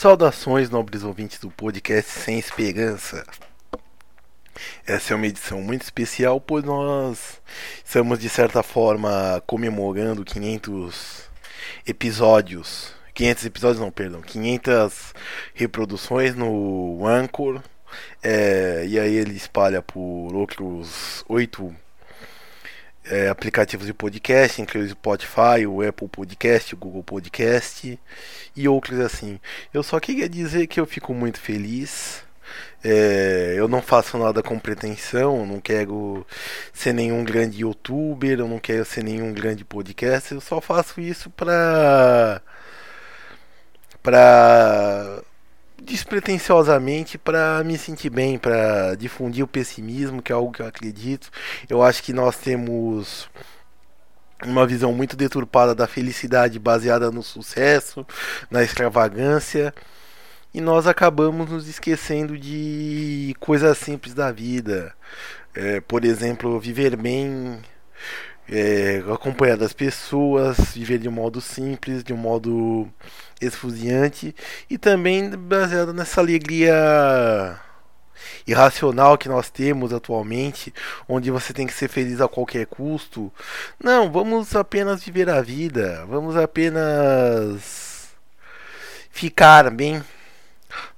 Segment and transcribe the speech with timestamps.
[0.00, 3.22] Saudações, nobres ouvintes do podcast Sem Esperança.
[4.86, 7.38] Essa é uma edição muito especial, pois nós
[7.84, 11.28] estamos, de certa forma, comemorando 500
[11.86, 12.94] episódios.
[13.12, 15.12] 500 episódios, não, perdão, 500
[15.52, 17.60] reproduções no Anchor.
[18.22, 21.76] É, e aí ele espalha por outros oito
[23.04, 27.98] é, aplicativos de podcast, incluindo o Spotify, o Apple Podcast, o Google Podcast
[28.56, 29.40] e outros assim.
[29.72, 32.22] Eu só queria dizer que eu fico muito feliz.
[32.82, 36.26] É, eu não faço nada com pretensão, não quero
[36.72, 41.30] ser nenhum grande youtuber, eu não quero ser nenhum grande podcast, eu só faço isso
[41.30, 42.40] pra.
[44.02, 44.99] pra
[45.90, 51.30] despretensiosamente para me sentir bem, para difundir o pessimismo, que é algo que eu acredito.
[51.68, 53.28] Eu acho que nós temos
[54.44, 58.06] uma visão muito deturpada da felicidade baseada no sucesso,
[58.50, 59.74] na extravagância,
[60.54, 64.94] e nós acabamos nos esquecendo de coisas simples da vida.
[65.54, 67.60] É, por exemplo, viver bem,
[68.48, 72.88] é, acompanhar das pessoas, viver de um modo simples, de um modo
[73.40, 74.34] esfuziante
[74.68, 77.58] e também baseado nessa alegria
[78.46, 80.74] irracional que nós temos atualmente,
[81.08, 83.32] onde você tem que ser feliz a qualquer custo.
[83.82, 88.08] Não, vamos apenas viver a vida, vamos apenas
[89.10, 90.02] ficar bem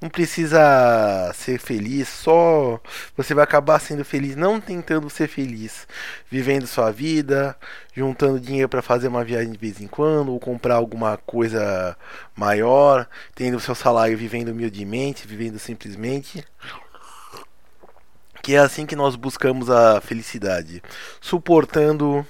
[0.00, 2.80] não precisa ser feliz, só
[3.14, 5.86] você vai acabar sendo feliz não tentando ser feliz,
[6.30, 7.54] vivendo sua vida,
[7.94, 11.96] juntando dinheiro para fazer uma viagem de vez em quando, ou comprar alguma coisa
[12.34, 16.42] maior, tendo seu salário vivendo humildemente, vivendo simplesmente.
[18.42, 20.82] Que é assim que nós buscamos a felicidade,
[21.20, 22.26] suportando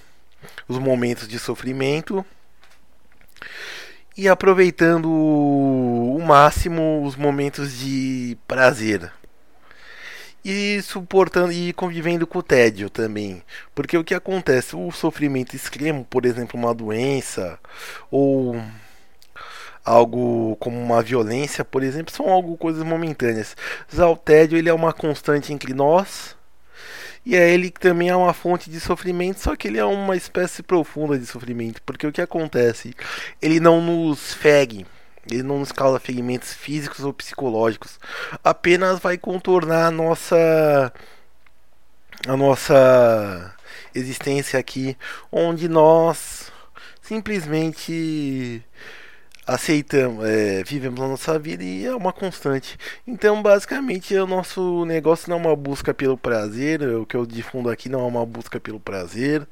[0.66, 2.24] os momentos de sofrimento
[4.16, 9.12] e aproveitando o máximo os momentos de prazer.
[10.44, 13.42] E suportando e convivendo com o tédio também.
[13.74, 14.74] Porque o que acontece?
[14.74, 17.58] O sofrimento extremo, por exemplo, uma doença
[18.10, 18.60] ou
[19.84, 23.56] algo como uma violência, por exemplo, são algo coisas momentâneas.
[23.88, 26.36] Já o tédio ele é uma constante entre nós
[27.24, 30.16] e é ele que também é uma fonte de sofrimento, só que ele é uma
[30.16, 32.94] espécie profunda de sofrimento, porque o que acontece?
[33.40, 34.86] Ele não nos fere,
[35.30, 37.98] ele não nos causa ferimentos físicos ou psicológicos,
[38.42, 40.92] apenas vai contornar a nossa
[42.26, 43.54] a nossa
[43.94, 44.96] existência aqui,
[45.32, 46.52] onde nós
[47.00, 48.62] simplesmente
[49.50, 52.78] aceitamos, é, vivemos a nossa vida e é uma constante.
[53.06, 57.68] Então, basicamente, o nosso negócio não é uma busca pelo prazer, o que eu difundo
[57.68, 59.46] aqui não é uma busca pelo prazer,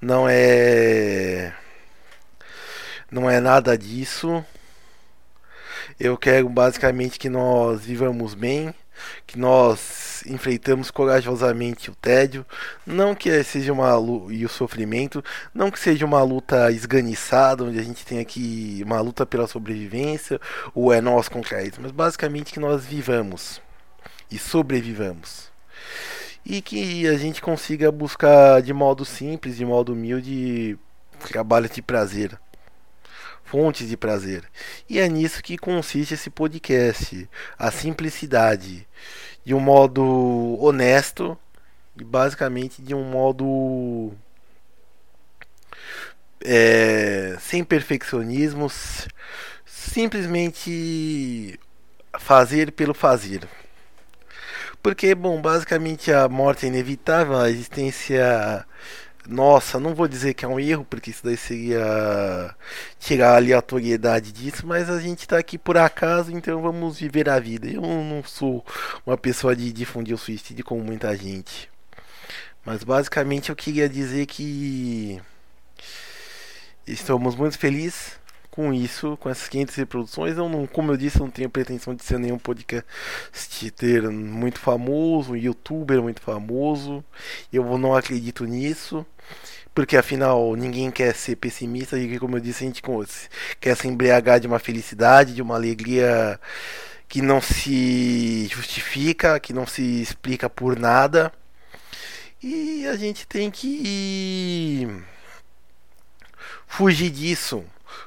[0.00, 1.52] não é
[3.10, 4.44] não é nada disso.
[5.98, 8.72] Eu quero basicamente que nós vivamos bem,
[9.26, 12.44] que nós enfrentamos corajosamente o tédio,
[12.86, 13.92] não que seja uma
[14.32, 15.22] e o sofrimento,
[15.54, 20.40] não que seja uma luta esganiçada, onde a gente tem aqui uma luta pela sobrevivência,
[20.74, 23.60] ou é nós contra eles, mas basicamente que nós vivamos
[24.30, 25.50] e sobrevivamos.
[26.44, 30.78] E que a gente consiga buscar de modo simples, de modo humilde,
[31.28, 32.38] trabalho de prazer
[33.50, 34.44] fontes de prazer.
[34.88, 37.28] E é nisso que consiste esse podcast,
[37.58, 38.86] a simplicidade,
[39.44, 41.36] de um modo honesto
[42.00, 44.12] e basicamente de um modo
[46.44, 49.08] é, sem perfeccionismos,
[49.66, 51.58] simplesmente
[52.20, 53.48] fazer pelo fazer.
[54.80, 58.64] Porque, bom, basicamente a morte é inevitável, a existência
[59.28, 62.54] nossa, não vou dizer que é um erro, porque isso daí seria
[62.98, 67.38] tirar a aleatoriedade disso, mas a gente tá aqui por acaso, então vamos viver a
[67.38, 67.68] vida.
[67.68, 68.64] Eu não sou
[69.06, 71.70] uma pessoa de difundir o suicídio como muita gente.
[72.64, 75.20] Mas basicamente eu queria dizer que
[76.86, 78.19] estamos muito felizes
[78.50, 80.36] com isso, com essas 500 reproduções.
[80.36, 82.84] Eu não, como eu disse, eu não tenho pretensão de ser nenhum podcast
[83.76, 87.04] ter muito famoso, um youtuber muito famoso.
[87.52, 89.06] Eu não acredito nisso.
[89.74, 92.82] Porque afinal ninguém quer ser pessimista e como eu disse, a gente
[93.60, 96.40] quer se embriagar de uma felicidade, de uma alegria
[97.08, 101.32] que não se justifica, que não se explica por nada.
[102.42, 104.88] E a gente tem que
[106.66, 107.64] fugir disso.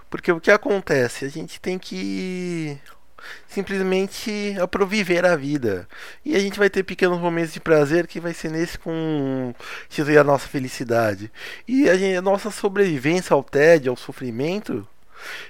[0.10, 1.26] Porque o que acontece?
[1.26, 2.80] A gente tem que
[3.48, 5.88] simplesmente aproviver a vida.
[6.26, 9.54] E a gente vai ter pequenos momentos de prazer que vai ser nesse com
[10.20, 11.32] a nossa felicidade.
[11.68, 14.88] E a, gente, a nossa sobrevivência ao tédio, ao sofrimento,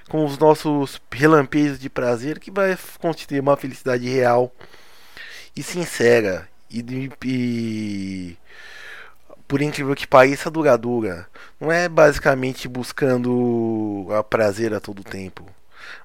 [0.10, 4.54] com os nossos relampejos de prazer que vai constituir uma felicidade real
[5.56, 8.38] e sincera e, e
[9.48, 11.28] por incrível que pareça duradoura.
[11.60, 15.46] Não é basicamente buscando a prazer a todo tempo,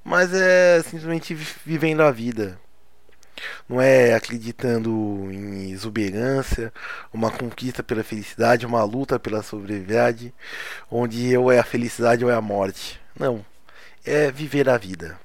[0.04, 2.58] mas é simplesmente vivendo a vida.
[3.68, 4.90] Não é acreditando
[5.30, 6.72] em exuberância,
[7.12, 10.34] uma conquista pela felicidade, uma luta pela sobriedade,
[10.90, 13.00] onde ou é a felicidade ou é a morte.
[13.18, 13.44] Não.
[14.04, 15.18] É viver a vida.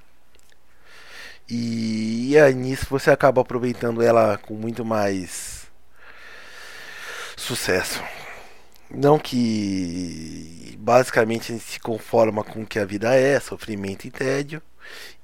[1.50, 5.53] E, e aí nisso você acaba aproveitando ela com muito mais
[7.44, 8.02] sucesso.
[8.90, 14.12] Não que basicamente a gente se conforma com o que a vida é, sofrimento e
[14.12, 14.62] tédio.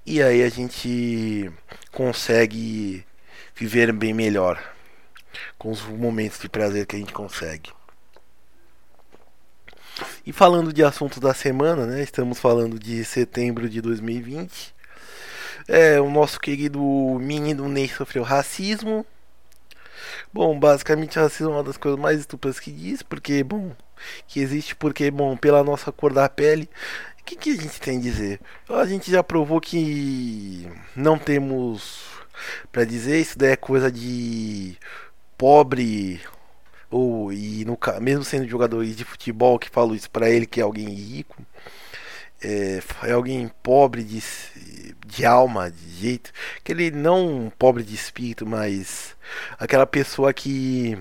[0.06, 1.52] E aí a gente
[1.92, 3.06] consegue
[3.56, 4.62] viver bem melhor
[5.58, 7.72] com os momentos de prazer que a gente consegue.
[10.26, 12.02] E falando de assuntos da semana, né?
[12.02, 14.74] Estamos falando de setembro de 2020.
[15.68, 16.82] É, o nosso querido
[17.20, 19.06] menino Ney sofreu racismo.
[20.34, 23.72] Bom, basicamente racismo é uma das coisas mais estúpidas que diz, porque, bom,
[24.28, 26.70] que existe porque, bom, pela nossa cor da pele,
[27.20, 28.40] o que, que a gente tem a dizer?
[28.70, 32.04] A gente já provou que não temos
[32.72, 34.78] para dizer, isso daí é coisa de
[35.38, 36.22] pobre
[36.90, 40.64] ou e no mesmo sendo jogador de futebol que falo isso para ele que é
[40.64, 41.36] alguém rico
[42.42, 44.22] é, é, alguém pobre de,
[45.06, 46.32] de alma de jeito
[46.64, 49.16] que ele não pobre de espírito mas
[49.60, 50.98] aquela pessoa que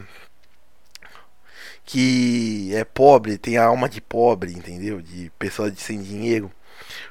[1.85, 5.01] que é pobre tem a alma de pobre entendeu?
[5.01, 6.51] De pessoa de sem dinheiro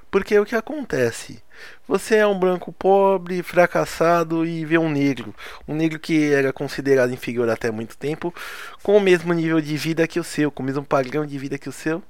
[0.10, 1.42] porque é o que acontece
[1.88, 5.34] você é um branco pobre, fracassado e vê um negro,
[5.68, 8.34] um negro que era considerado inferior até muito tempo,
[8.84, 11.58] com o mesmo nível de vida que o seu, com o mesmo padrão de vida
[11.58, 12.04] que o seu,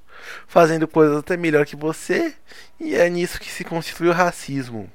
[0.48, 2.34] fazendo coisas até melhor que você,
[2.80, 4.90] e é nisso que se constitui o racismo.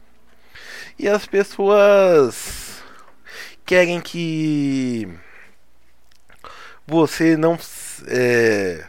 [0.99, 2.83] E as pessoas
[3.65, 5.07] querem que
[6.85, 7.57] você não
[8.07, 8.85] é,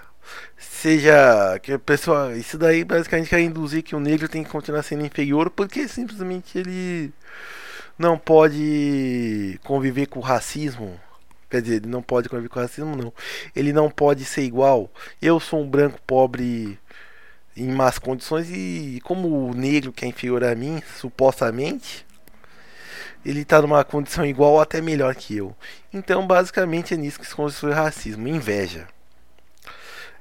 [0.85, 5.03] seja que pessoa isso daí basicamente quer induzir que o negro tem que continuar sendo
[5.03, 7.11] inferior porque simplesmente ele
[7.99, 11.01] não pode conviver com o racismo.
[11.49, 13.15] Quer dizer ele não pode conviver com o racismo não.
[13.57, 14.91] Ele não pode ser igual.
[15.23, 16.79] Eu sou um branco pobre
[17.57, 22.05] em más condições e como o negro que é inferior a mim supostamente
[23.25, 25.57] ele está numa condição igual ou até melhor que eu.
[25.91, 28.87] Então basicamente é nisso que se constitui racismo inveja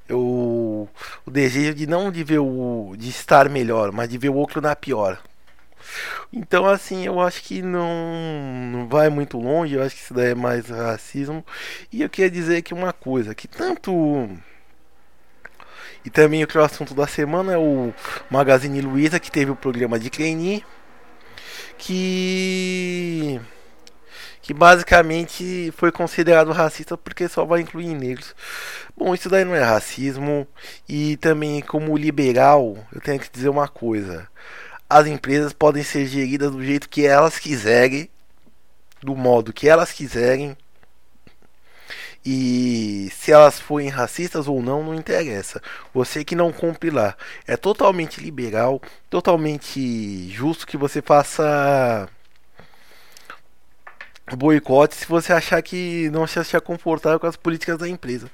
[0.07, 0.89] eu,
[1.25, 4.61] o desejo de não de ver o de estar melhor, mas de ver o outro
[4.61, 5.19] na pior.
[6.31, 7.89] Então assim, eu acho que não,
[8.71, 11.45] não vai muito longe, eu acho que isso daí é mais racismo.
[11.91, 14.29] E eu queria dizer aqui uma coisa, que tanto
[16.05, 17.93] e também o assunto da semana é o
[18.29, 20.63] Magazine Luiza que teve o programa de trainee
[21.77, 23.39] que
[24.43, 28.35] que basicamente foi considerado racista porque só vai incluir negros.
[28.95, 30.45] Bom, isso daí não é racismo
[30.87, 34.27] e também como liberal, eu tenho que dizer uma coisa.
[34.89, 38.09] As empresas podem ser geridas do jeito que elas quiserem,
[39.01, 40.57] do modo que elas quiserem.
[42.25, 45.61] E se elas forem racistas ou não, não interessa.
[45.93, 47.15] Você que não cumpre lá.
[47.47, 52.09] É totalmente liberal, totalmente justo que você faça
[54.31, 58.29] boicote se você achar que não se achar confortável com as políticas da empresa.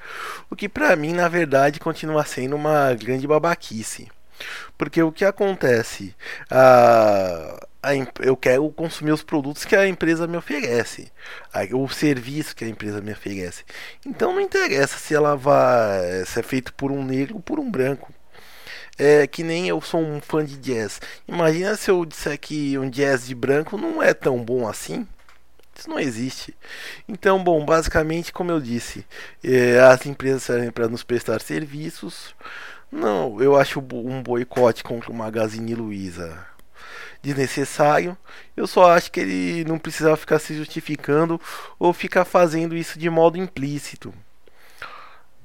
[0.50, 4.08] O que para mim, na verdade, continua sendo uma grande babaquice.
[4.78, 6.16] Porque o que acontece?
[6.50, 7.90] A, a,
[8.22, 11.12] eu quero consumir os produtos que a empresa me oferece,
[11.54, 13.64] a, o serviço que a empresa me oferece.
[14.06, 17.70] Então não interessa se ela vai se é feito por um negro ou por um
[17.70, 18.14] branco.
[18.98, 21.02] É que nem eu sou um fã de jazz.
[21.28, 25.08] Imagina se eu disser que um jazz de branco não é tão bom assim.
[25.80, 26.54] Isso não existe.
[27.08, 29.06] Então, bom, basicamente, como eu disse,
[29.42, 32.36] é, as empresas servem para nos prestar serviços.
[32.92, 36.46] Não, eu acho um boicote contra o Magazine Luiza
[37.22, 38.18] desnecessário.
[38.58, 41.40] Eu só acho que ele não precisava ficar se justificando
[41.78, 44.14] ou ficar fazendo isso de modo implícito.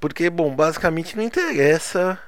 [0.00, 2.18] Porque, bom, basicamente não interessa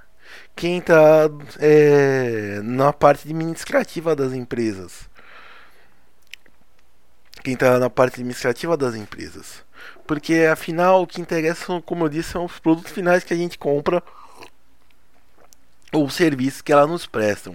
[0.54, 5.08] quem está é, na parte administrativa das empresas
[7.46, 9.64] quem está na parte administrativa das empresas.
[10.04, 13.56] Porque afinal o que interessa, como eu disse, são os produtos finais que a gente
[13.56, 14.02] compra
[15.92, 17.54] ou os serviços que elas nos prestam.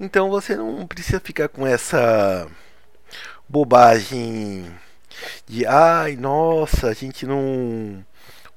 [0.00, 2.48] Então você não precisa ficar com essa
[3.48, 4.76] bobagem
[5.46, 8.04] de ai nossa, a gente não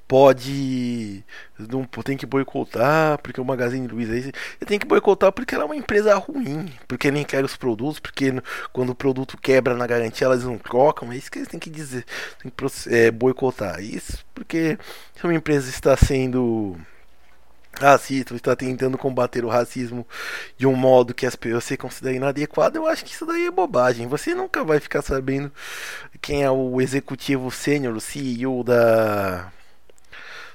[0.10, 1.24] pode
[1.70, 4.32] não tem que boicotar porque o Magazine Luiza aí
[4.66, 8.34] tem que boicotar porque ela é uma empresa ruim, porque nem quer os produtos, porque
[8.74, 11.70] quando o produto quebra na garantia elas não trocam, é isso que eles têm que
[11.70, 12.06] dizer,
[12.42, 13.80] tem que é, boicotar.
[13.82, 14.80] Isso porque
[15.16, 16.76] se uma empresa está sendo
[17.80, 20.08] racista, está tentando combater o racismo
[20.58, 23.52] de um modo que as pessoas se considerem inadequado, eu acho que isso daí é
[23.52, 24.08] bobagem.
[24.08, 25.52] Você nunca vai ficar sabendo
[26.20, 29.52] quem é o executivo sênior, o CEO da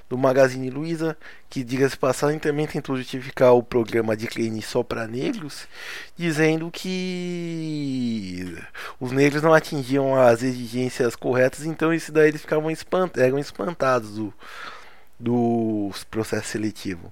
[0.07, 1.17] do Magazine Luiza,
[1.49, 5.67] que diga-se passagem também tentou justificar o programa de Klein só para negros,
[6.15, 8.55] dizendo que
[8.99, 14.15] os negros não atingiam as exigências corretas, então isso daí eles ficavam espant eram espantados
[14.15, 14.33] do,
[15.19, 17.11] do processo seletivo.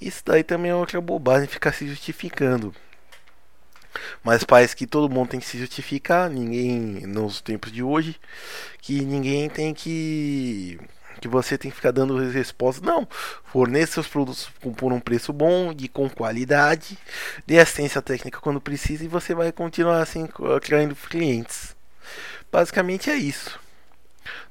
[0.00, 2.72] Isso daí também é outra bobagem ficar se justificando.
[4.22, 8.16] Mas parece que todo mundo tem que se justificar, ninguém nos tempos de hoje,
[8.80, 10.78] que ninguém tem que
[11.20, 12.84] que você tem que ficar dando respostas.
[12.84, 13.06] Não,
[13.44, 16.98] forneça seus produtos por um preço bom e com qualidade,
[17.46, 20.28] dê assistência técnica quando precisa e você vai continuar assim
[20.62, 21.76] criando clientes.
[22.50, 23.58] Basicamente é isso.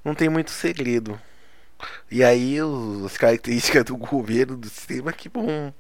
[0.03, 1.19] Não tem muito segredo.
[2.09, 2.57] E aí
[3.05, 5.73] as características do governo, do sistema que vão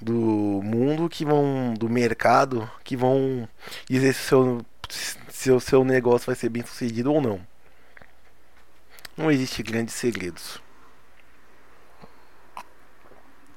[0.00, 3.48] do mundo que vão do mercado que vão
[3.88, 7.53] dizer se o seu, se o seu negócio vai ser bem sucedido ou não.
[9.16, 10.60] Não existe grandes segredos.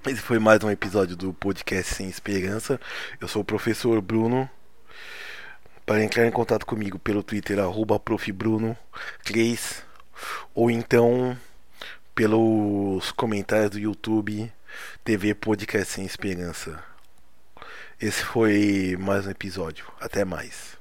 [0.05, 2.79] Esse foi mais um episódio do podcast Sem Esperança.
[3.19, 4.47] Eu sou o professor Bruno.
[5.83, 9.81] Para entrar em contato comigo pelo Twitter, arroba profbruno3
[10.53, 11.35] ou então
[12.13, 14.53] pelos comentários do YouTube
[15.03, 16.83] TV Podcast Sem Esperança.
[17.99, 19.91] Esse foi mais um episódio.
[19.99, 20.76] Até mais.